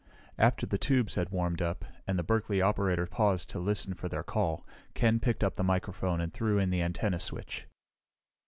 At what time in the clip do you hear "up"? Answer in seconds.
1.61-1.85, 5.43-5.57